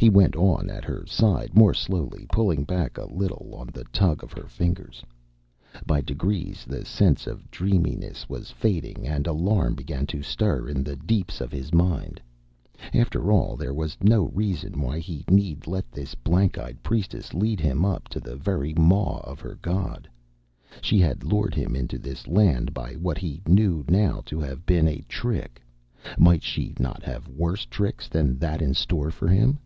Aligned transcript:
He 0.00 0.08
went 0.08 0.36
on 0.36 0.70
at 0.70 0.84
her 0.84 1.04
side 1.08 1.56
more 1.56 1.74
slowly, 1.74 2.24
pulling 2.32 2.62
back 2.62 2.96
a 2.98 3.06
little 3.12 3.50
on 3.56 3.66
the 3.72 3.82
tug 3.92 4.22
of 4.22 4.30
her 4.32 4.46
fingers. 4.46 5.02
By 5.86 6.00
degrees 6.02 6.64
the 6.68 6.84
sense 6.84 7.26
of 7.26 7.50
dreaminess 7.50 8.28
was 8.28 8.52
fading, 8.52 9.08
and 9.08 9.26
alarm 9.26 9.74
began 9.74 10.06
to 10.06 10.22
stir 10.22 10.68
in 10.68 10.84
the 10.84 10.94
deeps 10.94 11.40
of 11.40 11.50
his 11.50 11.74
mind. 11.74 12.20
After 12.94 13.32
all, 13.32 13.56
there 13.56 13.74
was 13.74 13.96
no 14.00 14.26
reason 14.28 14.80
why 14.80 15.00
he 15.00 15.24
need 15.28 15.66
let 15.66 15.90
this 15.90 16.14
blank 16.14 16.58
eyed 16.58 16.80
priestess 16.84 17.34
lead 17.34 17.58
him 17.58 17.84
up 17.84 18.06
to 18.10 18.20
the 18.20 18.36
very 18.36 18.74
maw 18.74 19.18
of 19.24 19.40
her 19.40 19.58
god. 19.60 20.08
She 20.80 21.00
had 21.00 21.24
lured 21.24 21.56
him 21.56 21.74
into 21.74 21.98
this 21.98 22.28
land 22.28 22.72
by 22.72 22.92
what 22.94 23.18
he 23.18 23.42
knew 23.48 23.84
now 23.88 24.22
to 24.26 24.38
have 24.38 24.64
been 24.64 24.86
a 24.86 25.00
trick; 25.08 25.60
might 26.16 26.44
she 26.44 26.72
not 26.78 27.02
have 27.02 27.26
worse 27.26 27.64
tricks 27.66 28.06
than 28.06 28.38
that 28.38 28.62
in 28.62 28.74
store 28.74 29.10
for 29.10 29.26
him? 29.26 29.58